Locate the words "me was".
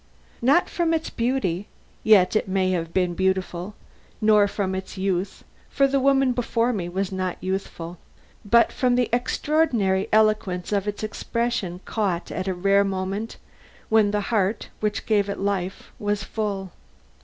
6.73-7.11